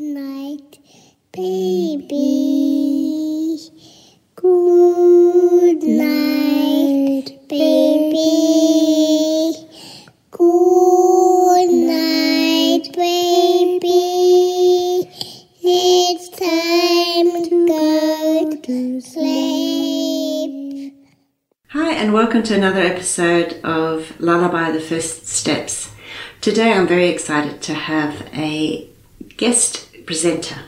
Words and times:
night, 0.00 0.78
baby. 1.30 2.08
Good 4.34 5.82
night, 5.82 7.38
baby. 7.48 8.16
Good 10.30 11.70
night, 11.70 12.88
baby. 12.94 13.90
It's 15.62 16.28
time 16.30 17.44
to 17.44 17.66
go 17.68 18.56
to 18.56 19.00
sleep. 19.02 20.94
Hi, 21.68 21.92
and 21.92 22.14
welcome 22.14 22.42
to 22.44 22.54
another 22.54 22.80
episode 22.80 23.60
of 23.62 24.18
Lullaby 24.18 24.72
The 24.72 24.80
First 24.80 25.26
Steps. 25.26 25.90
Today 26.40 26.72
I'm 26.72 26.88
very 26.88 27.08
excited 27.08 27.60
to 27.62 27.74
have 27.74 28.26
a 28.32 28.88
guest 29.36 29.89
presenter, 30.10 30.62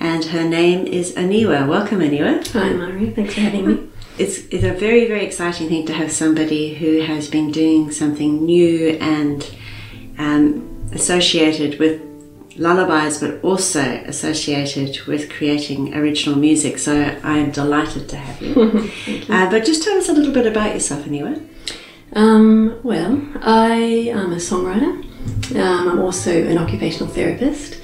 and 0.00 0.24
her 0.24 0.42
name 0.42 0.84
is 0.84 1.14
Aniwa. 1.14 1.68
Welcome, 1.68 2.00
Aniwa. 2.00 2.44
Hi, 2.48 2.72
Mari. 2.72 3.10
Thanks 3.10 3.34
for 3.34 3.42
having 3.42 3.64
me. 3.64 3.88
It's, 4.18 4.38
it's 4.50 4.64
a 4.64 4.72
very, 4.72 5.06
very 5.06 5.24
exciting 5.24 5.68
thing 5.68 5.86
to 5.86 5.92
have 5.92 6.10
somebody 6.10 6.74
who 6.74 7.00
has 7.00 7.30
been 7.30 7.52
doing 7.52 7.92
something 7.92 8.44
new 8.44 8.98
and 9.00 9.48
um, 10.18 10.90
associated 10.92 11.78
with 11.78 12.02
lullabies, 12.56 13.20
but 13.20 13.40
also 13.44 13.82
associated 14.14 15.06
with 15.06 15.30
creating 15.30 15.94
original 15.94 16.36
music. 16.36 16.78
So 16.78 16.92
I 17.22 17.38
am 17.38 17.52
delighted 17.52 18.08
to 18.08 18.16
have 18.16 18.42
you. 18.42 18.90
Uh, 19.30 19.48
but 19.48 19.64
just 19.64 19.84
tell 19.84 19.96
us 19.96 20.08
a 20.08 20.12
little 20.12 20.34
bit 20.34 20.48
about 20.48 20.74
yourself, 20.74 21.04
Aniwa. 21.04 21.40
Um, 22.14 22.80
well, 22.82 23.12
I 23.42 24.10
am 24.20 24.32
a 24.32 24.42
songwriter. 24.50 24.92
Um, 25.54 25.88
I'm 25.88 26.00
also 26.00 26.32
an 26.32 26.58
occupational 26.58 27.08
therapist. 27.08 27.79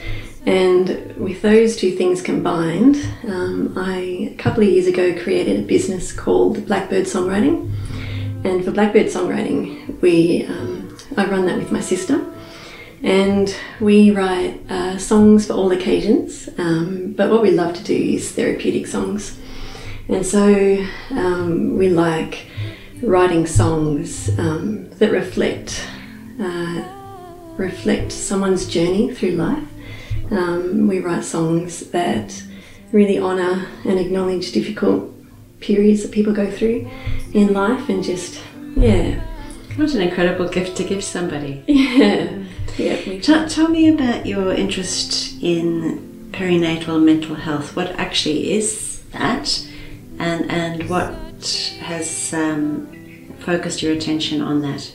And 0.47 1.17
with 1.17 1.43
those 1.43 1.77
two 1.77 1.91
things 1.91 2.23
combined, 2.23 2.97
um, 3.25 3.75
I, 3.77 4.31
a 4.33 4.37
couple 4.37 4.63
of 4.63 4.69
years 4.69 4.87
ago, 4.87 5.21
created 5.21 5.59
a 5.59 5.67
business 5.67 6.13
called 6.13 6.67
Blackbird 6.67 7.07
Songwriting. 7.07 7.73
And 8.45 8.65
for 8.65 8.71
Blackbird 8.71 9.07
Songwriting, 9.07 10.01
we, 10.01 10.47
um, 10.47 10.97
I 11.17 11.27
run 11.27 11.47
that 11.47 11.59
with 11.59 11.73
my 11.73 11.81
sister. 11.81 12.25
And 13.03 13.55
we 13.81 14.13
write 14.13 14.61
uh, 14.71 14.99
songs 14.99 15.47
for 15.49 15.55
all 15.55 15.73
occasions, 15.73 16.49
um, 16.59 17.13
but 17.13 17.31
what 17.31 17.43
we 17.43 17.51
love 17.51 17.75
to 17.75 17.83
do 17.83 17.95
is 17.95 18.33
therapeutic 18.33 18.87
songs. 18.87 19.39
And 20.09 20.25
so 20.25 20.85
um, 21.11 21.77
we 21.77 21.89
like 21.89 22.47
writing 23.03 23.47
songs 23.47 24.31
um, 24.39 24.89
that 24.91 25.11
reflect 25.11 25.85
uh, 26.41 26.85
reflect 27.57 28.13
someone's 28.13 28.67
journey 28.67 29.13
through 29.15 29.33
life. 29.33 29.65
Um, 30.31 30.89
we 30.89 30.99
write 31.01 31.25
songs 31.25 31.91
that 31.91 32.43
really 32.93 33.19
honour 33.19 33.67
and 33.85 33.99
acknowledge 33.99 34.53
difficult 34.53 35.13
periods 35.61 36.03
that 36.03 36.13
people 36.13 36.33
go 36.33 36.51
through 36.51 36.89
in 37.33 37.53
life, 37.53 37.89
and 37.89 38.03
just 38.03 38.41
yeah, 38.77 39.21
What 39.77 39.95
an 39.95 40.03
incredible 40.03 40.49
gift 40.49 40.77
to 40.79 40.85
give 40.85 41.03
somebody. 41.03 41.65
yeah, 41.69 42.45
yeah. 42.77 42.99
we- 43.07 43.21
Tell, 43.21 43.49
tell 43.49 43.69
me 43.69 43.89
about 43.89 44.27
your 44.27 44.53
interest 44.53 45.35
in 45.43 46.29
perinatal 46.33 47.03
mental 47.03 47.35
health. 47.37 47.75
What 47.77 47.91
actually 47.93 48.53
is 48.53 49.01
that, 49.13 49.67
and 50.19 50.51
and 50.51 50.89
what 50.91 51.15
has 51.81 52.33
um, 52.35 53.33
focused 53.41 53.83
your 53.83 53.93
attention 53.95 54.41
on 54.43 54.61
that? 54.63 54.93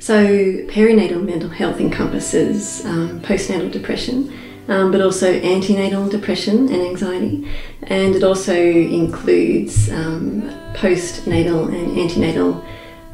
So, 0.00 0.26
perinatal 0.68 1.24
mental 1.24 1.48
health 1.48 1.80
encompasses 1.80 2.84
um, 2.84 3.20
postnatal 3.22 3.70
depression, 3.70 4.30
um, 4.68 4.90
but 4.90 5.00
also 5.00 5.32
antenatal 5.32 6.08
depression 6.08 6.68
and 6.68 6.82
anxiety, 6.82 7.48
and 7.82 8.14
it 8.14 8.22
also 8.22 8.54
includes 8.54 9.90
um, 9.90 10.42
postnatal 10.74 11.68
and 11.68 11.98
antenatal 11.98 12.64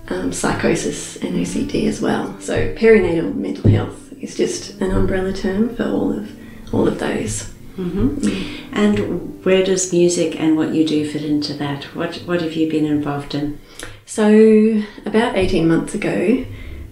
um, 0.08 0.32
psychosis 0.32 1.16
and 1.16 1.34
OCD 1.36 1.86
as 1.86 2.00
well. 2.00 2.38
So, 2.40 2.74
perinatal 2.74 3.34
mental 3.34 3.70
health 3.70 4.12
is 4.20 4.36
just 4.36 4.80
an 4.80 4.90
umbrella 4.90 5.32
term 5.32 5.74
for 5.74 5.84
all 5.84 6.12
of 6.12 6.30
all 6.72 6.86
of 6.86 6.98
those. 6.98 7.52
And 8.72 9.44
where 9.44 9.64
does 9.64 9.92
music 9.92 10.38
and 10.38 10.56
what 10.56 10.74
you 10.74 10.86
do 10.86 11.08
fit 11.10 11.24
into 11.24 11.54
that? 11.54 11.84
What 11.96 12.16
what 12.26 12.42
have 12.42 12.54
you 12.54 12.68
been 12.70 12.84
involved 12.84 13.34
in? 13.34 13.58
So, 14.06 14.82
about 15.06 15.36
18 15.36 15.68
months 15.68 15.94
ago, 15.94 16.44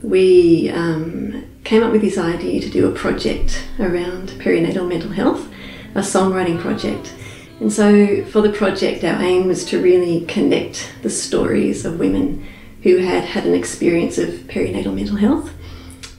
we 0.03 0.71
um, 0.71 1.45
came 1.65 1.83
up 1.83 1.93
with 1.93 2.01
this 2.01 2.19
idea 2.19 2.61
to 2.61 2.71
do 2.71 2.89
a 2.89 2.95
project 2.95 3.65
around 3.79 4.31
perinatal 4.31 4.89
mental 4.89 5.11
health, 5.11 5.49
a 5.95 6.01
songwriting 6.01 6.59
project. 6.61 7.15
And 7.61 7.73
so, 7.73 8.25
for 8.27 8.41
the 8.41 8.51
project, 8.51 9.03
our 9.05 9.21
aim 9.21 9.49
was 9.49 9.65
to 9.67 9.83
really 9.83 10.25
connect 10.27 10.93
the 11.03 11.11
stories 11.11 11.85
of 11.85 11.99
women 11.99 12.47
who 12.83 12.99
had 12.99 13.25
had 13.25 13.47
an 13.47 13.55
experience 13.55 14.17
of 14.17 14.29
perinatal 14.47 14.95
mental 14.95 15.17
health. 15.17 15.53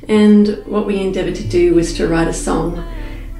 And 0.07 0.65
what 0.65 0.85
we 0.85 0.99
endeavoured 0.99 1.35
to 1.35 1.47
do 1.47 1.73
was 1.73 1.93
to 1.95 2.07
write 2.07 2.27
a 2.27 2.33
song 2.33 2.79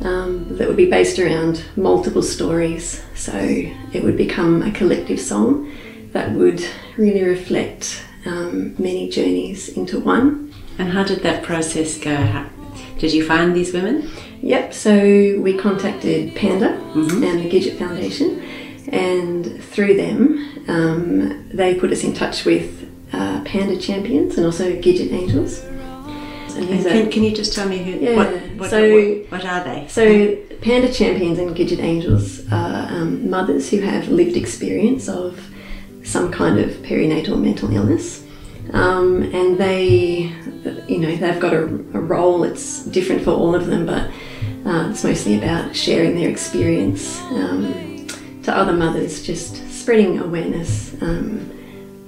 um, 0.02 0.58
that 0.58 0.68
would 0.68 0.78
be 0.78 0.90
based 0.90 1.20
around 1.20 1.64
multiple 1.76 2.24
stories. 2.24 3.04
So, 3.16 3.34
it 3.38 4.04
would 4.04 4.16
become 4.16 4.62
a 4.62 4.72
collective 4.72 5.20
song 5.20 5.70
that 6.14 6.32
would 6.32 6.66
really 6.98 7.24
reflect 7.24 8.06
um, 8.26 8.76
many 8.82 9.10
journeys 9.10 9.70
into 9.70 10.00
one. 10.00 10.49
And 10.80 10.90
how 10.90 11.04
did 11.04 11.20
that 11.24 11.44
process 11.44 11.98
go? 11.98 12.16
How, 12.16 12.50
did 12.98 13.14
you 13.14 13.26
find 13.26 13.56
these 13.56 13.74
women? 13.74 14.10
Yep, 14.42 14.74
so 14.74 15.40
we 15.42 15.58
contacted 15.58 16.36
Panda 16.36 16.70
and 16.94 17.22
the 17.44 17.50
Gidget 17.50 17.78
Foundation, 17.78 18.42
and 18.88 19.62
through 19.64 19.96
them, 19.96 20.64
um, 20.70 21.50
they 21.50 21.76
put 21.76 21.92
us 21.92 22.04
in 22.04 22.14
touch 22.14 22.46
with 22.46 22.90
uh, 23.12 23.42
Panda 23.44 23.78
Champions 23.78 24.38
and 24.38 24.46
also 24.46 24.72
Gidget 24.78 25.12
Angels. 25.12 25.60
And 26.56 26.68
can, 26.68 27.12
can 27.12 27.24
you 27.24 27.34
just 27.36 27.54
tell 27.54 27.68
me 27.68 27.78
who? 27.80 28.00
Yeah, 28.00 28.16
What, 28.16 28.34
what, 28.58 28.70
so- 28.70 28.90
what, 29.30 29.32
what 29.32 29.46
are 29.46 29.64
they? 29.64 29.88
So, 29.88 30.36
Panda 30.62 30.92
Champions 30.92 31.40
and 31.40 31.56
Gidget 31.56 31.80
Angels 31.80 32.50
are 32.52 32.88
um, 32.90 33.30
mothers 33.30 33.70
who 33.70 33.80
have 33.82 34.08
lived 34.10 34.36
experience 34.38 35.08
of 35.08 35.40
some 36.04 36.32
kind 36.32 36.60
of 36.60 36.72
perinatal 36.78 37.42
mental 37.42 37.74
illness. 37.74 38.24
Um, 38.74 39.24
and 39.34 39.58
they, 39.58 40.32
you 40.88 41.00
know, 41.00 41.16
they've 41.16 41.40
got 41.40 41.54
a, 41.54 41.64
a 41.64 42.00
role, 42.00 42.44
it's 42.44 42.86
different 42.86 43.24
for 43.24 43.32
all 43.32 43.56
of 43.56 43.66
them, 43.66 43.86
but 43.86 44.10
uh, 44.66 44.90
it's 44.90 45.04
mostly 45.04 45.38
about 45.38 45.76
sharing 45.76 46.16
their 46.16 46.30
experience 46.30 47.20
um, 47.32 48.08
to 48.44 48.56
other 48.56 48.74
mothers, 48.74 49.24
just 49.24 49.56
spreading 49.72 50.20
awareness 50.20 50.94
um, 51.02 51.50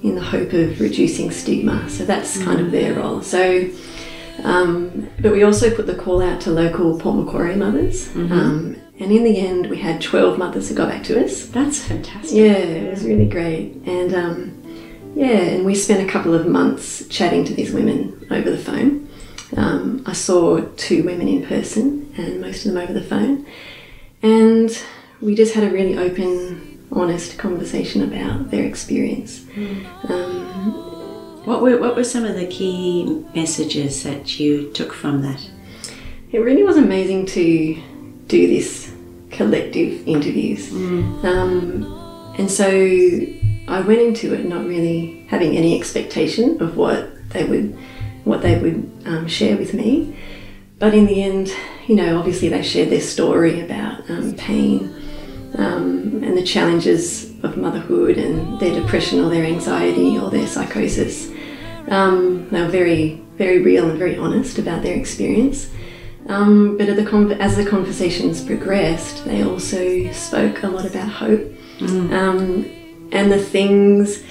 in 0.02 0.14
the 0.14 0.22
hope 0.22 0.52
of 0.52 0.80
reducing 0.80 1.30
stigma. 1.30 1.88
So, 1.88 2.04
that's 2.04 2.42
kind 2.42 2.60
of 2.60 2.70
their 2.70 2.94
role. 2.94 3.22
So, 3.22 3.68
um, 4.44 5.08
but 5.20 5.32
we 5.32 5.42
also 5.42 5.74
put 5.74 5.86
the 5.86 5.94
call 5.94 6.22
out 6.22 6.40
to 6.42 6.50
local 6.50 6.98
Port 6.98 7.16
Macquarie 7.16 7.56
mothers. 7.56 8.08
Um, 8.14 8.76
and 8.98 9.10
in 9.10 9.24
the 9.24 9.38
end, 9.38 9.68
we 9.68 9.78
had 9.78 10.00
12 10.00 10.38
mothers 10.38 10.68
who 10.68 10.74
got 10.74 10.88
back 10.88 11.02
to 11.04 11.24
us. 11.24 11.46
That's 11.46 11.80
fantastic. 11.80 12.32
Yeah, 12.32 12.52
it 12.52 12.90
was 12.90 13.04
really 13.04 13.26
great. 13.26 13.74
And 13.84 14.14
um, 14.14 14.61
yeah, 15.14 15.40
and 15.52 15.64
we 15.64 15.74
spent 15.74 16.06
a 16.08 16.10
couple 16.12 16.34
of 16.34 16.46
months 16.46 17.06
chatting 17.08 17.44
to 17.44 17.54
these 17.54 17.72
women 17.72 18.26
over 18.30 18.50
the 18.50 18.58
phone. 18.58 19.08
Um, 19.56 20.02
I 20.06 20.12
saw 20.12 20.60
two 20.76 21.02
women 21.04 21.28
in 21.28 21.44
person 21.46 22.12
and 22.16 22.40
most 22.40 22.64
of 22.64 22.72
them 22.72 22.82
over 22.82 22.92
the 22.92 23.02
phone. 23.02 23.46
And 24.22 24.70
we 25.20 25.34
just 25.34 25.54
had 25.54 25.64
a 25.64 25.70
really 25.70 25.98
open, 25.98 26.86
honest 26.90 27.36
conversation 27.38 28.02
about 28.02 28.50
their 28.50 28.64
experience. 28.64 29.44
Um, 30.08 30.70
What 31.44 31.60
were 31.60 31.76
what 31.80 31.96
were 31.96 32.04
some 32.04 32.24
of 32.24 32.36
the 32.36 32.46
key 32.46 33.24
messages 33.34 34.04
that 34.04 34.38
you 34.38 34.70
took 34.72 34.92
from 34.92 35.22
that? 35.22 35.40
It 36.30 36.38
really 36.38 36.62
was 36.62 36.76
amazing 36.76 37.26
to 37.26 37.44
do 38.28 38.46
this 38.46 38.92
collective 39.30 40.06
interviews. 40.06 40.70
Um, 40.72 41.84
and 42.38 42.48
so 42.48 42.68
I 43.68 43.80
went 43.80 44.00
into 44.00 44.34
it 44.34 44.44
not 44.44 44.66
really 44.66 45.24
having 45.28 45.56
any 45.56 45.78
expectation 45.78 46.60
of 46.60 46.76
what 46.76 47.30
they 47.30 47.44
would 47.44 47.76
what 48.24 48.42
they 48.42 48.58
would 48.58 48.90
um, 49.06 49.26
share 49.26 49.56
with 49.56 49.74
me. 49.74 50.16
But 50.78 50.94
in 50.94 51.06
the 51.06 51.22
end, 51.22 51.52
you 51.86 51.96
know, 51.96 52.18
obviously 52.18 52.48
they 52.48 52.62
shared 52.62 52.90
their 52.90 53.00
story 53.00 53.60
about 53.60 54.08
um, 54.10 54.34
pain 54.34 54.94
um, 55.56 56.22
and 56.22 56.36
the 56.36 56.42
challenges 56.42 57.30
of 57.42 57.56
motherhood 57.56 58.18
and 58.18 58.58
their 58.60 58.74
depression 58.74 59.20
or 59.20 59.28
their 59.28 59.44
anxiety 59.44 60.18
or 60.18 60.30
their 60.30 60.46
psychosis. 60.46 61.30
Um, 61.88 62.48
they 62.50 62.62
were 62.62 62.68
very, 62.68 63.24
very 63.36 63.60
real 63.60 63.90
and 63.90 63.98
very 63.98 64.16
honest 64.16 64.58
about 64.58 64.82
their 64.82 64.96
experience. 64.96 65.70
Um, 66.28 66.76
but 66.76 66.88
at 66.88 66.96
the 66.96 67.04
con- 67.04 67.32
as 67.32 67.56
the 67.56 67.66
conversations 67.66 68.42
progressed, 68.44 69.24
they 69.24 69.42
also 69.42 70.10
spoke 70.12 70.62
a 70.62 70.68
lot 70.68 70.84
about 70.84 71.08
hope 71.08 71.52
um, 71.80 72.70
and 73.12 73.30
the 73.30 73.38
things 73.38 74.22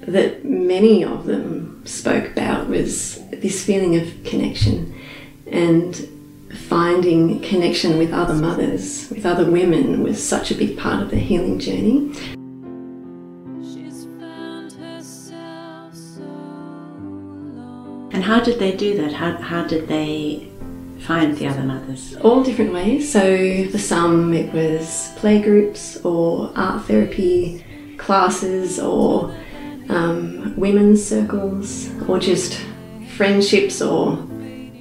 that 0.00 0.44
many 0.44 1.04
of 1.04 1.26
them 1.26 1.82
spoke 1.84 2.32
about 2.32 2.68
was 2.68 3.20
this 3.28 3.64
feeling 3.64 3.96
of 3.96 4.24
connection 4.24 4.98
and 5.46 6.08
finding 6.68 7.40
connection 7.40 7.98
with 7.98 8.12
other 8.12 8.34
mothers, 8.34 9.08
with 9.10 9.26
other 9.26 9.48
women, 9.48 10.02
was 10.02 10.26
such 10.26 10.50
a 10.50 10.54
big 10.54 10.78
part 10.78 11.02
of 11.02 11.10
the 11.10 11.16
healing 11.16 11.58
journey. 11.58 12.12
She's 13.62 14.04
found 14.18 14.72
herself 14.72 15.94
so 15.94 16.22
alone. 16.22 18.10
And 18.12 18.24
how 18.24 18.40
did 18.40 18.58
they 18.58 18.74
do 18.74 18.96
that? 18.96 19.12
How, 19.12 19.36
how 19.36 19.64
did 19.66 19.86
they 19.88 20.48
find 21.00 21.36
the 21.36 21.46
other 21.46 21.62
mothers? 21.62 22.16
all 22.16 22.42
different 22.42 22.72
ways. 22.72 23.12
So 23.12 23.68
for 23.68 23.78
some, 23.78 24.32
it 24.32 24.52
was 24.52 25.12
playgroups 25.16 26.04
or 26.04 26.52
art 26.56 26.86
therapy 26.86 27.64
classes 28.00 28.80
or 28.80 29.34
um, 29.88 30.54
women's 30.56 31.04
circles 31.04 31.90
or 32.08 32.18
just 32.18 32.60
friendships 33.16 33.80
or 33.82 34.16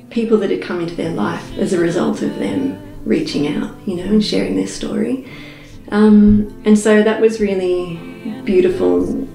people 0.10 0.38
that 0.38 0.50
had 0.50 0.62
come 0.62 0.80
into 0.82 0.96
their 0.96 1.12
life 1.12 1.58
as 1.58 1.74
a 1.74 1.80
result 1.80 2.22
of 2.22 2.40
them 2.40 2.80
reaching 3.06 3.48
out, 3.48 3.76
you 3.86 3.96
know, 3.96 4.04
and 4.04 4.24
sharing 4.24 4.56
their 4.56 4.68
story. 4.68 5.28
Um, 5.92 6.62
and 6.66 6.78
so 6.78 7.04
that 7.04 7.20
was 7.20 7.40
really 7.40 7.96
beautiful, 8.46 9.28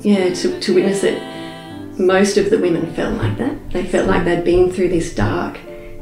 yeah, 0.00 0.32
to, 0.34 0.60
to 0.60 0.74
witness 0.74 1.02
that 1.02 1.18
most 1.98 2.36
of 2.36 2.50
the 2.50 2.58
women 2.58 2.92
felt 2.94 3.16
like 3.18 3.36
that. 3.38 3.70
They 3.70 3.84
felt 3.84 4.08
like 4.08 4.24
they'd 4.24 4.44
been 4.44 4.72
through 4.72 4.88
this 4.88 5.14
dark 5.14 5.58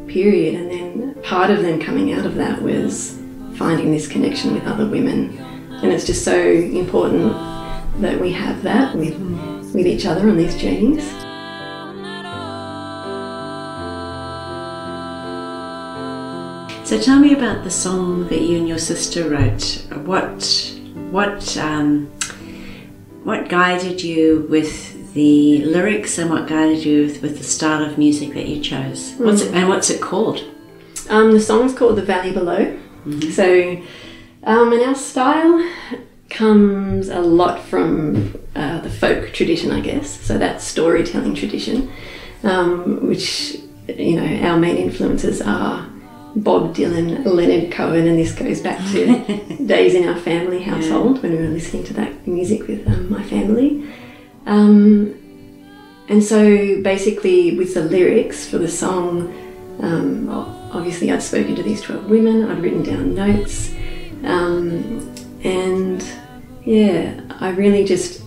period, 0.06 0.54
and 0.54 0.70
then 0.70 1.22
part 1.22 1.50
of 1.50 1.62
them 1.62 1.80
coming 1.80 2.12
out 2.12 2.24
of 2.24 2.36
that 2.36 2.62
was 2.62 3.18
finding 3.56 3.90
this 3.92 4.08
connection 4.08 4.54
with 4.54 4.64
other 4.66 4.86
women. 4.86 5.36
And 5.82 5.92
it's 5.92 6.06
just 6.06 6.24
so 6.24 6.38
important 6.38 7.32
that 8.00 8.20
we 8.20 8.32
have 8.32 8.62
that 8.62 8.94
with, 8.94 9.18
with 9.74 9.86
each 9.86 10.06
other 10.06 10.28
on 10.28 10.36
these 10.36 10.56
journeys. 10.56 11.04
So 16.90 17.00
tell 17.00 17.20
me 17.20 17.32
about 17.34 17.62
the 17.62 17.70
song 17.70 18.26
that 18.28 18.40
you 18.40 18.58
and 18.58 18.66
your 18.66 18.78
sister 18.78 19.28
wrote. 19.28 19.86
What 20.04 20.76
what 21.12 21.56
um, 21.56 22.06
what 23.22 23.48
guided 23.48 24.02
you 24.02 24.46
with 24.50 25.14
the 25.14 25.64
lyrics 25.64 26.18
and 26.18 26.30
what 26.30 26.48
guided 26.48 26.84
you 26.84 27.02
with, 27.02 27.22
with 27.22 27.38
the 27.38 27.44
style 27.44 27.84
of 27.84 27.96
music 27.96 28.34
that 28.34 28.46
you 28.46 28.60
chose? 28.60 29.14
What's 29.18 29.42
it, 29.42 29.54
and 29.54 29.68
what's 29.68 29.88
it 29.88 30.00
called? 30.00 30.44
Um, 31.08 31.32
the 31.32 31.40
song's 31.40 31.74
called 31.74 31.96
The 31.96 32.02
Valley 32.02 32.32
Below. 32.32 32.76
So, 33.30 33.80
um, 34.44 34.72
and 34.72 34.82
our 34.82 34.94
style 34.94 35.70
comes 36.30 37.08
a 37.08 37.20
lot 37.20 37.60
from 37.62 38.34
uh, 38.54 38.80
the 38.80 38.90
folk 38.90 39.32
tradition, 39.32 39.70
I 39.70 39.80
guess. 39.80 40.20
So 40.20 40.38
that 40.38 40.60
storytelling 40.60 41.34
tradition, 41.34 41.90
um, 42.42 43.06
which 43.06 43.56
you 43.88 44.20
know 44.20 44.48
our 44.48 44.58
main 44.58 44.76
influences 44.76 45.42
are 45.42 45.86
Bob 46.36 46.74
Dylan, 46.74 47.24
Leonard 47.24 47.72
Cohen, 47.72 48.06
and 48.06 48.18
this 48.18 48.32
goes 48.32 48.60
back 48.60 48.78
to 48.92 49.66
days 49.66 49.94
in 49.94 50.08
our 50.08 50.16
family 50.16 50.62
household 50.62 51.22
when 51.22 51.32
we 51.32 51.38
were 51.38 51.48
listening 51.48 51.84
to 51.84 51.94
that 51.94 52.26
music 52.26 52.66
with 52.68 52.86
um, 52.86 53.10
my 53.10 53.22
family. 53.24 53.88
Um, 54.46 55.16
and 56.08 56.22
so 56.22 56.82
basically, 56.82 57.56
with 57.56 57.74
the 57.74 57.82
lyrics 57.82 58.46
for 58.46 58.58
the 58.58 58.68
song, 58.68 59.32
um, 59.80 60.28
obviously 60.72 61.10
I'd 61.10 61.22
spoken 61.22 61.54
to 61.56 61.62
these 61.62 61.80
12 61.82 62.08
women, 62.08 62.50
I'd 62.50 62.62
written 62.62 62.82
down 62.82 63.14
notes, 63.14 63.72
um, 64.24 65.14
and 65.42 66.04
yeah, 66.64 67.20
I 67.40 67.50
really 67.50 67.84
just 67.84 68.22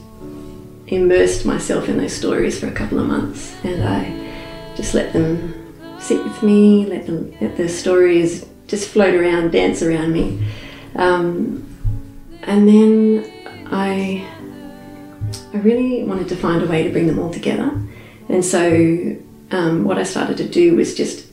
immersed 0.88 1.46
myself 1.46 1.88
in 1.90 1.98
those 1.98 2.14
stories 2.14 2.60
for 2.60 2.68
a 2.68 2.72
couple 2.72 3.00
of 3.00 3.08
months, 3.08 3.56
and 3.64 3.84
I 3.84 4.76
just 4.76 4.94
let 4.94 5.14
them 5.14 5.54
sit 6.00 6.24
with 6.24 6.42
me, 6.44 6.86
let 6.86 7.06
them 7.06 7.36
let 7.40 7.58
the 7.58 7.70
stories 7.70 8.46
just 8.68 8.90
float 8.90 9.14
around, 9.14 9.52
dance 9.52 9.82
around 9.82 10.12
me, 10.14 10.46
um, 10.96 11.66
and 12.44 12.68
then 12.68 13.66
I 13.72 14.28
I 15.54 15.58
really 15.58 16.04
wanted 16.04 16.28
to 16.30 16.36
find 16.36 16.64
a 16.64 16.68
way 16.68 16.84
to 16.84 16.90
bring 16.90 17.08
them 17.08 17.20
all 17.20 17.32
together, 17.32 17.72
and 18.30 18.44
so 18.44 19.16
um, 19.52 19.84
what 19.84 19.98
I 19.98 20.04
started 20.04 20.38
to 20.38 20.48
do 20.48 20.76
was 20.76 20.96
just 20.96 21.28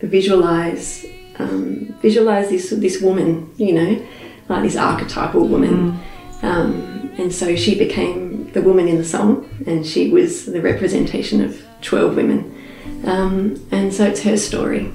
visualize 0.00 1.06
um, 1.38 1.71
visualize 2.02 2.50
this 2.50 2.70
this 2.70 3.00
woman, 3.00 3.50
you 3.56 3.72
know, 3.72 4.06
like 4.48 4.62
this 4.64 4.76
archetypal 4.76 5.46
woman. 5.46 5.98
Um, 6.42 7.14
and 7.18 7.32
so 7.32 7.54
she 7.56 7.78
became 7.78 8.50
the 8.52 8.62
woman 8.62 8.88
in 8.88 8.96
the 8.98 9.04
song, 9.04 9.48
and 9.66 9.86
she 9.86 10.10
was 10.10 10.46
the 10.46 10.60
representation 10.60 11.40
of 11.42 11.62
12 11.82 12.16
women. 12.16 12.58
Um, 13.04 13.64
and 13.70 13.92
so 13.94 14.04
it's 14.06 14.22
her 14.22 14.36
story. 14.36 14.92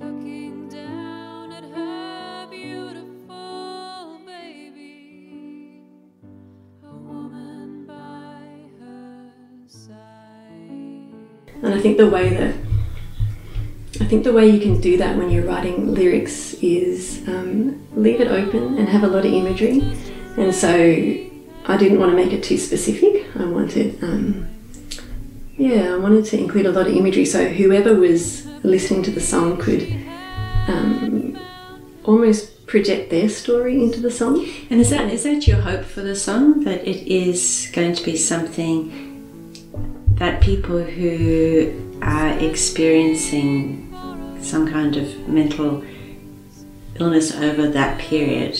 Looking 0.00 0.68
down 0.68 1.52
at 1.52 1.64
her 1.64 2.46
beautiful 2.50 4.20
baby, 4.26 5.80
a 6.82 6.92
woman 6.92 7.86
by 7.86 8.42
her 8.80 9.68
side. 9.68 9.94
And 11.62 11.74
I 11.74 11.80
think 11.80 11.98
the 11.98 12.08
way 12.08 12.30
that 12.30 12.54
I 14.00 14.06
think 14.06 14.24
the 14.24 14.32
way 14.32 14.48
you 14.48 14.60
can 14.60 14.80
do 14.80 14.96
that 14.96 15.16
when 15.16 15.30
you're 15.30 15.44
writing 15.44 15.94
lyrics 15.94 16.54
is 16.54 17.22
um, 17.28 17.86
leave 17.94 18.20
it 18.20 18.28
open 18.28 18.78
and 18.78 18.88
have 18.88 19.02
a 19.02 19.06
lot 19.06 19.26
of 19.26 19.32
imagery. 19.32 19.80
And 20.38 20.54
so 20.54 20.70
I 21.66 21.76
didn't 21.76 21.98
want 21.98 22.10
to 22.12 22.16
make 22.16 22.32
it 22.32 22.42
too 22.42 22.56
specific. 22.56 23.26
I 23.36 23.44
wanted, 23.44 24.02
um, 24.02 24.48
yeah, 25.58 25.92
I 25.92 25.98
wanted 25.98 26.24
to 26.26 26.38
include 26.38 26.64
a 26.64 26.72
lot 26.72 26.86
of 26.86 26.94
imagery 26.94 27.26
so 27.26 27.48
whoever 27.48 27.94
was 27.94 28.46
listening 28.64 29.02
to 29.02 29.10
the 29.10 29.20
song 29.20 29.58
could 29.58 29.82
um, 30.66 31.38
almost 32.04 32.66
project 32.66 33.10
their 33.10 33.28
story 33.28 33.82
into 33.82 34.00
the 34.00 34.10
song. 34.10 34.48
And 34.70 34.80
is 34.80 34.88
that 34.90 35.12
is 35.12 35.24
that 35.24 35.46
your 35.46 35.60
hope 35.60 35.84
for 35.84 36.00
the 36.00 36.16
song 36.16 36.64
that 36.64 36.86
it 36.88 37.06
is 37.06 37.70
going 37.74 37.94
to 37.94 38.02
be 38.02 38.16
something 38.16 39.08
that 40.14 40.40
people 40.40 40.82
who 40.82 41.98
are 42.00 42.30
experiencing 42.38 43.89
some 44.42 44.70
kind 44.70 44.96
of 44.96 45.28
mental 45.28 45.84
illness 46.96 47.34
over 47.34 47.68
that 47.68 47.98
period 47.98 48.54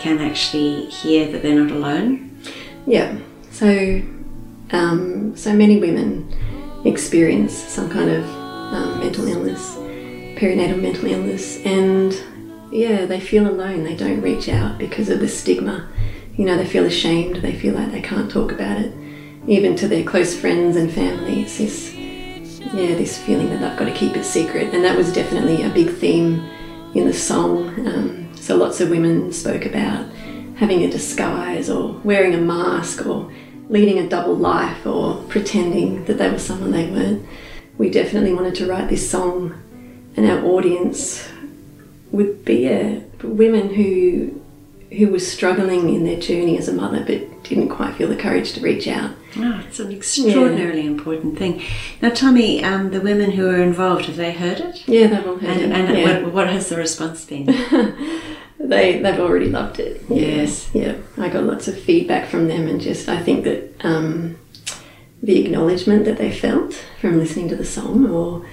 can 0.00 0.18
actually 0.18 0.86
hear 0.86 1.30
that 1.30 1.42
they're 1.42 1.58
not 1.62 1.70
alone? 1.70 2.38
Yeah. 2.86 3.18
So, 3.50 4.02
um, 4.72 5.36
so 5.36 5.52
many 5.52 5.78
women 5.78 6.32
experience 6.84 7.52
some 7.52 7.90
kind 7.90 8.10
of 8.10 8.24
um, 8.72 9.00
mental 9.00 9.26
illness, 9.26 9.74
perinatal 10.40 10.80
mental 10.80 11.06
illness, 11.06 11.60
and 11.64 12.18
yeah, 12.72 13.04
they 13.04 13.20
feel 13.20 13.48
alone. 13.48 13.84
They 13.84 13.96
don't 13.96 14.22
reach 14.22 14.48
out 14.48 14.78
because 14.78 15.08
of 15.10 15.20
the 15.20 15.28
stigma. 15.28 15.88
You 16.36 16.46
know, 16.46 16.56
they 16.56 16.64
feel 16.64 16.86
ashamed. 16.86 17.36
They 17.36 17.52
feel 17.54 17.74
like 17.74 17.90
they 17.92 18.00
can't 18.00 18.30
talk 18.30 18.52
about 18.52 18.78
it, 18.78 18.94
even 19.46 19.76
to 19.76 19.88
their 19.88 20.04
close 20.04 20.38
friends 20.38 20.76
and 20.76 20.90
family. 20.90 21.42
It's 21.42 21.58
this, 21.58 21.92
yeah, 22.72 22.94
this 22.94 23.18
feeling 23.18 23.50
that 23.50 23.62
I've 23.62 23.78
got 23.78 23.86
to 23.86 23.94
keep 23.94 24.16
it 24.16 24.24
secret, 24.24 24.74
and 24.74 24.84
that 24.84 24.96
was 24.96 25.12
definitely 25.12 25.62
a 25.62 25.70
big 25.70 25.90
theme 25.90 26.48
in 26.94 27.06
the 27.06 27.12
song. 27.12 27.86
Um, 27.86 28.36
so 28.36 28.56
lots 28.56 28.80
of 28.80 28.90
women 28.90 29.32
spoke 29.32 29.64
about 29.64 30.06
having 30.56 30.84
a 30.84 30.90
disguise 30.90 31.70
or 31.70 31.92
wearing 32.04 32.34
a 32.34 32.40
mask 32.40 33.06
or 33.06 33.32
leading 33.68 33.98
a 33.98 34.08
double 34.08 34.34
life 34.36 34.86
or 34.86 35.22
pretending 35.28 36.04
that 36.04 36.18
they 36.18 36.30
were 36.30 36.38
someone 36.38 36.70
they 36.70 36.90
weren't. 36.90 37.26
We 37.78 37.88
definitely 37.88 38.34
wanted 38.34 38.54
to 38.56 38.66
write 38.66 38.90
this 38.90 39.10
song, 39.10 39.60
and 40.16 40.26
our 40.26 40.44
audience 40.44 41.28
would 42.10 42.44
be 42.44 42.68
uh, 42.68 43.00
women 43.22 43.74
who 43.74 44.40
who 44.96 45.08
were 45.08 45.20
struggling 45.20 45.94
in 45.94 46.04
their 46.04 46.18
journey 46.18 46.58
as 46.58 46.68
a 46.68 46.72
mother 46.72 47.04
but 47.06 47.44
didn't 47.44 47.68
quite 47.68 47.94
feel 47.94 48.08
the 48.08 48.16
courage 48.16 48.52
to 48.52 48.60
reach 48.60 48.88
out. 48.88 49.12
Oh, 49.36 49.62
it's 49.66 49.78
an 49.80 49.92
extraordinarily 49.92 50.86
important 50.86 51.38
thing. 51.38 51.62
Now, 52.02 52.30
me, 52.30 52.62
um, 52.62 52.90
the 52.90 53.00
women 53.00 53.32
who 53.32 53.48
are 53.48 53.62
involved, 53.62 54.06
have 54.06 54.16
they 54.16 54.32
heard 54.32 54.60
it? 54.60 54.86
Yeah, 54.88 55.06
they've 55.08 55.26
all 55.26 55.36
heard 55.36 55.50
And, 55.50 55.72
it. 55.72 55.72
and 55.72 55.98
yeah. 55.98 56.22
what, 56.22 56.32
what 56.32 56.48
has 56.48 56.68
the 56.68 56.76
response 56.76 57.24
been? 57.24 57.46
they 58.58 58.98
they've 58.98 59.20
already 59.20 59.48
loved 59.48 59.78
it. 59.80 60.02
Yes. 60.08 60.70
Yeah. 60.74 60.96
I 61.16 61.28
got 61.28 61.44
lots 61.44 61.68
of 61.68 61.80
feedback 61.80 62.28
from 62.28 62.48
them 62.48 62.66
and 62.68 62.80
just 62.80 63.08
I 63.08 63.22
think 63.22 63.44
that 63.44 63.74
um, 63.84 64.38
the 65.22 65.44
acknowledgement 65.44 66.04
that 66.04 66.18
they 66.18 66.30
felt 66.32 66.74
from 67.00 67.18
listening 67.18 67.48
to 67.48 67.56
the 67.56 67.64
song 67.64 68.10
or 68.10 68.46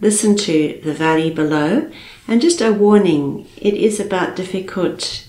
listen 0.00 0.36
to 0.36 0.80
the 0.84 0.92
valley 0.92 1.30
below. 1.30 1.90
And 2.28 2.40
just 2.40 2.60
a 2.60 2.72
warning 2.72 3.48
it 3.56 3.74
is 3.74 4.00
about 4.00 4.36
difficult 4.36 5.26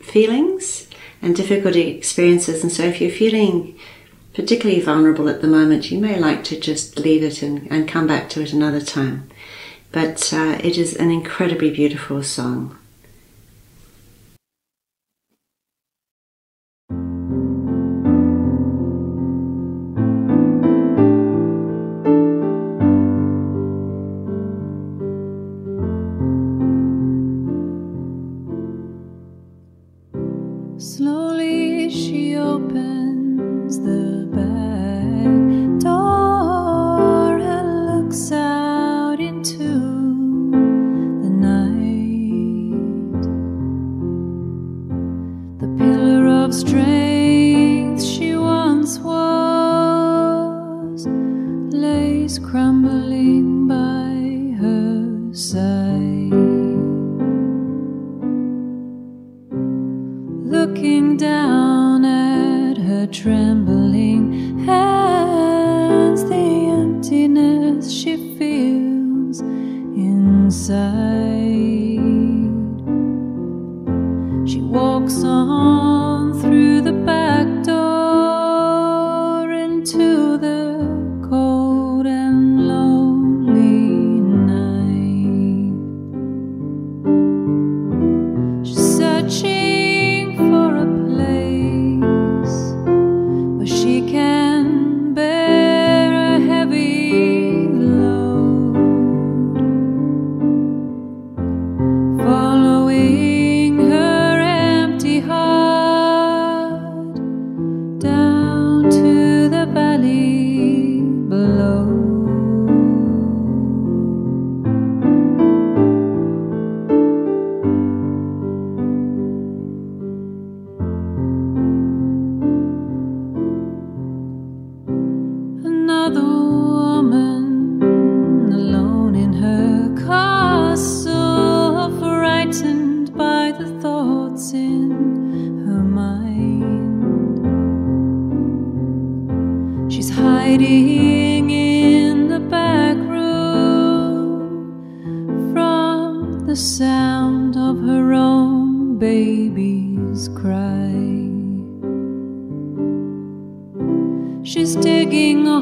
feelings 0.00 0.88
and 1.22 1.36
difficult 1.36 1.76
experiences. 1.76 2.62
And 2.62 2.72
so 2.72 2.84
if 2.84 3.00
you're 3.00 3.10
feeling 3.10 3.78
particularly 4.34 4.80
vulnerable 4.80 5.28
at 5.28 5.40
the 5.40 5.48
moment, 5.48 5.90
you 5.90 5.98
may 5.98 6.18
like 6.18 6.42
to 6.44 6.58
just 6.58 6.98
leave 6.98 7.22
it 7.22 7.42
and, 7.42 7.70
and 7.70 7.88
come 7.88 8.06
back 8.06 8.28
to 8.30 8.42
it 8.42 8.52
another 8.52 8.80
time 8.80 9.30
but 9.92 10.32
uh, 10.32 10.58
it 10.64 10.76
is 10.78 10.96
an 10.96 11.10
incredibly 11.10 11.70
beautiful 11.70 12.22
song. 12.22 12.76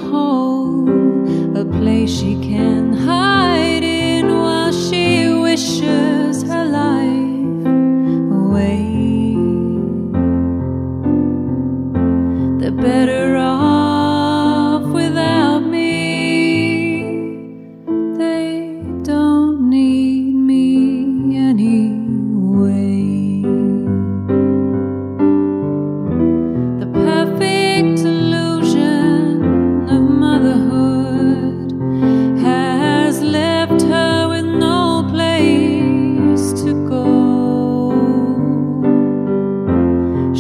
a 0.01 0.09
hole, 0.09 1.59
a 1.59 1.65
place 1.65 2.11
she 2.11 2.35
can 2.41 2.90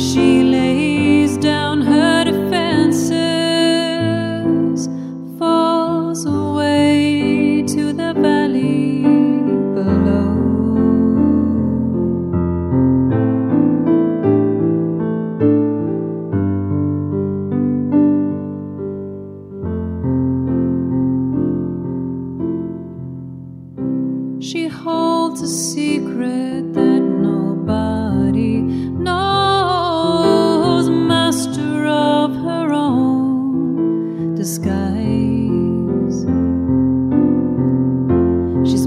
She 0.01 0.30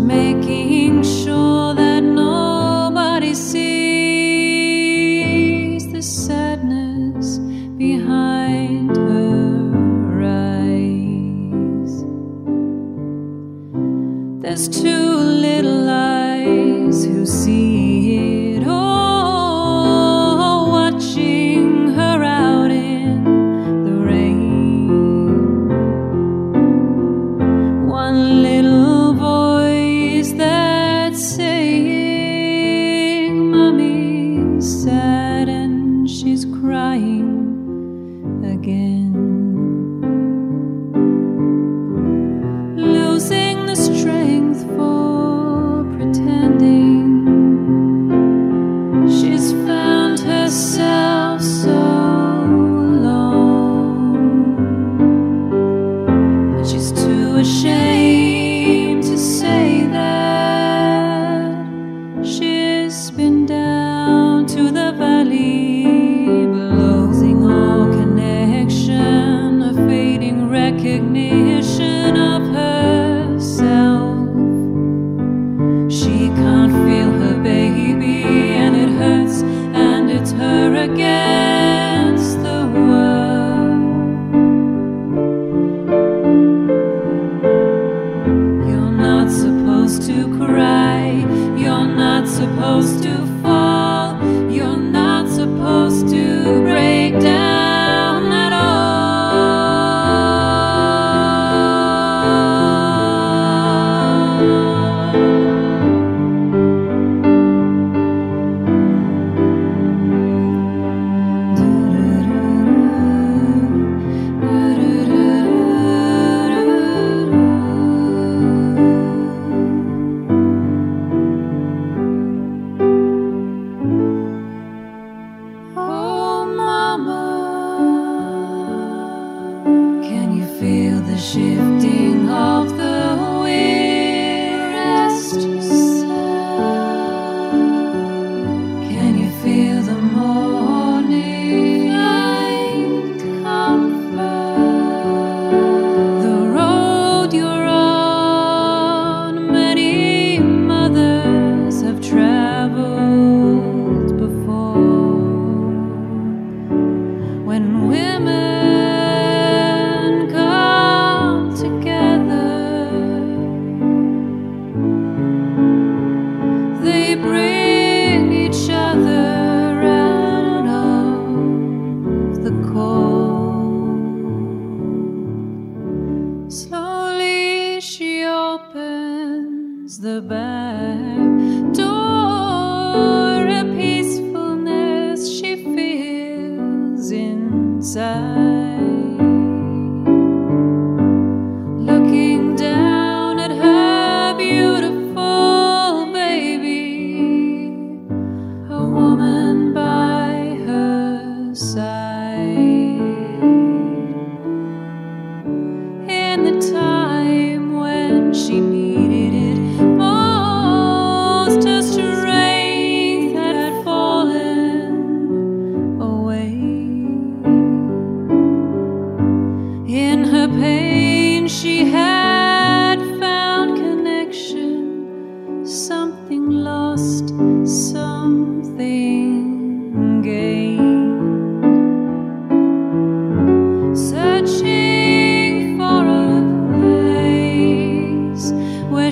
making 0.03 0.62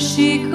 she 0.01 0.50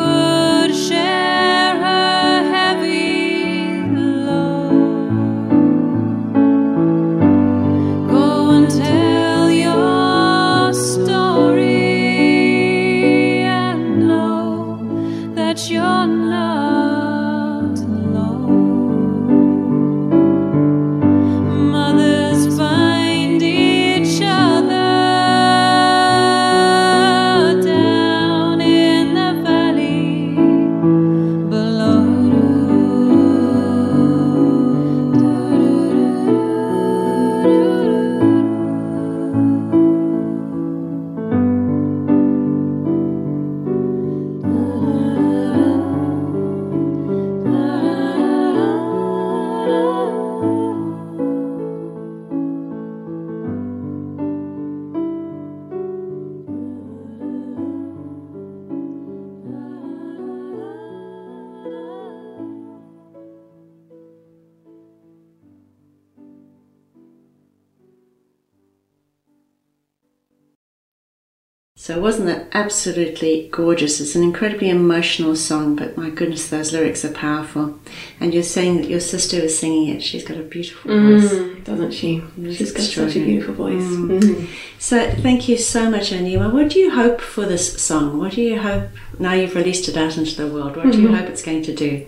absolutely 72.56 73.48
gorgeous? 73.52 74.00
It's 74.00 74.14
an 74.14 74.22
incredibly 74.22 74.70
emotional 74.70 75.36
song, 75.36 75.76
but 75.76 75.96
my 75.96 76.08
goodness, 76.08 76.48
those 76.48 76.72
lyrics 76.72 77.04
are 77.04 77.12
powerful. 77.12 77.78
And 78.18 78.32
you're 78.32 78.42
saying 78.42 78.78
that 78.78 78.88
your 78.88 79.00
sister 79.00 79.42
was 79.42 79.58
singing 79.58 79.88
it. 79.94 80.02
She's 80.02 80.24
got 80.24 80.38
a 80.38 80.42
beautiful 80.42 80.90
voice. 80.90 81.32
Mm, 81.32 81.64
doesn't 81.64 81.92
she? 81.92 82.22
She's 82.36 82.72
got 82.72 82.82
such 82.82 83.16
a 83.16 83.24
beautiful 83.24 83.54
voice. 83.54 83.82
Mm. 83.82 84.20
Mm. 84.20 84.48
So, 84.78 85.10
thank 85.10 85.48
you 85.48 85.58
so 85.58 85.90
much, 85.90 86.10
Aniwa. 86.10 86.50
What 86.52 86.70
do 86.70 86.78
you 86.78 86.90
hope 86.90 87.20
for 87.20 87.44
this 87.44 87.80
song? 87.80 88.18
What 88.18 88.32
do 88.32 88.40
you 88.40 88.58
hope, 88.58 88.88
now 89.18 89.34
you've 89.34 89.54
released 89.54 89.88
it 89.88 89.96
out 89.96 90.16
into 90.16 90.34
the 90.34 90.52
world, 90.52 90.76
what 90.76 90.92
do 90.92 91.00
you 91.00 91.14
hope 91.14 91.28
it's 91.28 91.42
going 91.42 91.62
to 91.62 91.74
do? 91.74 92.06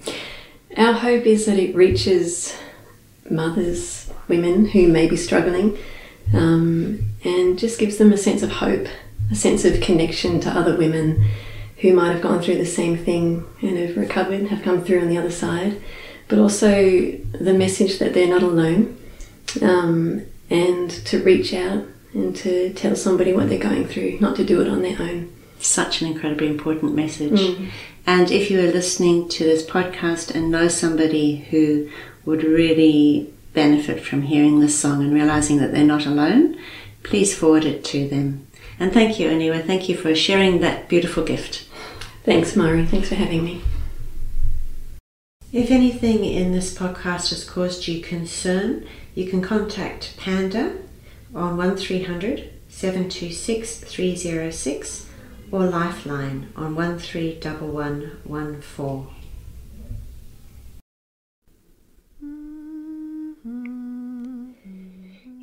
Our 0.77 0.95
hope 0.95 1.27
is 1.27 1.45
that 1.47 1.59
it 1.59 1.75
reaches 1.75 2.57
mothers, 3.31 4.11
women 4.29 4.67
who 4.67 4.89
may 4.89 5.09
be 5.09 5.17
struggling, 5.17 5.77
um, 6.33 7.01
and 7.25 7.59
just 7.59 7.79
gives 7.79 7.99
them 7.99 8.13
a 8.13 8.17
sense 8.17 8.43
of 8.43 8.51
hope, 8.51 8.87
a 9.31 9.35
sense 9.35 9.65
of 9.65 9.81
connection 9.81 10.41
to 10.41 10.51
other 10.51 10.77
women 10.77 11.25
who 11.79 11.93
might 11.93 12.13
have 12.13 12.23
gone 12.23 12.43
through 12.43 12.57
the 12.57 12.67
same 12.67 12.97
thing 12.97 13.47
and 13.63 13.79
have 13.79 13.97
recovered, 13.97 14.49
have 14.49 14.63
come 14.63 14.83
through 14.83 15.01
on 15.01 15.09
the 15.09 15.19
other 15.19 15.31
side, 15.31 15.81
but 16.27 16.39
also 16.39 17.11
the 17.39 17.55
message 17.55 17.99
that 17.99 18.15
they're 18.15 18.29
not 18.29 18.43
alone, 18.43 18.99
um, 19.63 20.25
and 20.51 20.91
to 20.91 21.23
reach 21.23 21.55
out 21.55 21.85
and 22.15 22.35
to 22.35 22.73
tell 22.73 22.97
somebody 22.97 23.33
what 23.33 23.49
they're 23.49 23.59
going 23.59 23.87
through, 23.87 24.19
not 24.21 24.35
to 24.37 24.45
do 24.45 24.61
it 24.61 24.69
on 24.69 24.83
their 24.83 25.01
own. 25.01 25.33
Such 25.61 26.03
an 26.03 26.09
incredibly 26.09 26.49
important 26.49 26.95
message. 26.95 27.41
And 28.07 28.31
if 28.31 28.51
you 28.51 28.59
are 28.61 28.73
listening 28.73 29.29
to 29.31 29.45
this 29.45 29.65
podcast 29.65 30.35
and 30.35 30.51
know 30.51 30.69
somebody 30.69 31.37
who 31.51 31.91
would 32.25 32.43
really 32.43 33.33
benefit 33.53 34.03
from 34.03 34.23
hearing 34.23 34.61
this 34.61 34.79
song 34.79 35.03
and 35.03 35.13
realizing 35.13 35.59
that 35.59 35.73
they're 35.73 35.85
not 35.85 36.07
alone, 36.07 36.57
please 37.03 37.37
forward 37.37 37.65
it 37.65 37.85
to 37.87 38.09
them. 38.09 38.47
And 38.81 38.93
thank 38.93 39.19
you, 39.19 39.29
Aniwa. 39.29 39.67
Thank 39.67 39.89
you 39.89 39.97
for 39.97 40.15
sharing 40.15 40.61
that 40.61 40.89
beautiful 40.89 41.25
gift. 41.25 41.67
Thanks, 42.25 42.55
Mari. 42.55 42.87
Thanks 42.87 43.09
for 43.09 43.17
having 43.17 43.45
me. 43.45 43.61
If 45.53 45.71
anything 45.71 46.25
in 46.25 46.53
this 46.53 46.77
podcast 46.77 47.31
has 47.31 47.43
caused 47.43 47.89
you 47.89 48.03
concern, 48.03 48.87
you 49.15 49.27
can 49.29 49.41
contact 49.41 50.15
Panda 50.19 50.75
on 51.35 51.57
1300 51.57 52.53
726 52.69 53.79
306 53.79 55.07
or 55.51 55.65
Lifeline 55.65 56.53
on 56.55 56.75
131114. 56.75 59.18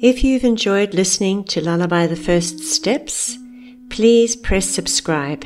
If 0.01 0.25
you've 0.25 0.43
enjoyed 0.43 0.93
listening 0.93 1.45
to 1.45 1.63
Lullaby 1.63 2.05
the 2.07 2.17
First 2.17 2.59
Steps, 2.59 3.37
please 3.89 4.35
press 4.35 4.67
subscribe 4.67 5.45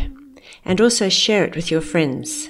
and 0.66 0.82
also 0.82 1.08
share 1.08 1.46
it 1.46 1.56
with 1.56 1.70
your 1.70 1.82
friends. 1.82 2.50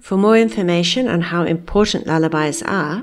For 0.00 0.18
more 0.18 0.36
information 0.36 1.08
on 1.08 1.22
how 1.22 1.44
important 1.44 2.06
lullabies 2.06 2.62
are, 2.62 3.02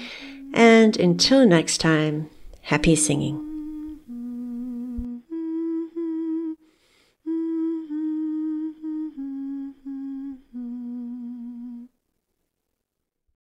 And 0.53 0.97
until 0.97 1.47
next 1.47 1.77
time, 1.77 2.29
happy 2.61 2.97
singing. 2.97 3.54